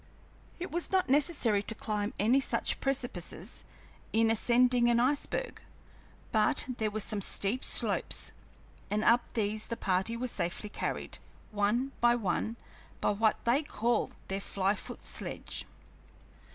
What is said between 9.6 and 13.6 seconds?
the party were safely carried, one by one, by what